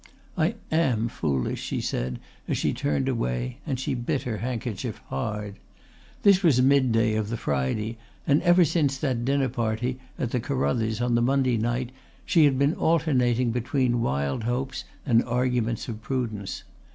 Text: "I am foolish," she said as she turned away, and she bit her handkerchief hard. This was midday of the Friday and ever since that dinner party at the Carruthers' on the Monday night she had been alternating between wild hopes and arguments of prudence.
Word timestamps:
"I 0.35 0.55
am 0.71 1.09
foolish," 1.09 1.61
she 1.61 1.79
said 1.79 2.17
as 2.47 2.57
she 2.57 2.73
turned 2.73 3.07
away, 3.07 3.59
and 3.67 3.79
she 3.79 3.93
bit 3.93 4.23
her 4.23 4.37
handkerchief 4.37 4.97
hard. 5.09 5.57
This 6.23 6.41
was 6.41 6.59
midday 6.59 7.13
of 7.13 7.29
the 7.29 7.37
Friday 7.37 7.99
and 8.25 8.41
ever 8.41 8.65
since 8.65 8.97
that 8.97 9.23
dinner 9.23 9.47
party 9.47 9.99
at 10.17 10.31
the 10.31 10.39
Carruthers' 10.39 11.01
on 11.01 11.13
the 11.13 11.21
Monday 11.21 11.55
night 11.57 11.91
she 12.25 12.45
had 12.45 12.57
been 12.57 12.73
alternating 12.73 13.51
between 13.51 14.01
wild 14.01 14.45
hopes 14.45 14.85
and 15.05 15.23
arguments 15.23 15.87
of 15.87 16.01
prudence. 16.01 16.63